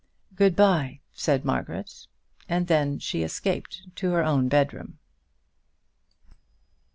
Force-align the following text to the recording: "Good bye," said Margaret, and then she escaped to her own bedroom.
"Good 0.35 0.55
bye," 0.55 0.99
said 1.13 1.45
Margaret, 1.45 2.07
and 2.49 2.65
then 2.65 2.97
she 2.97 3.21
escaped 3.21 3.81
to 3.97 4.09
her 4.13 4.23
own 4.23 4.47
bedroom. 4.47 4.97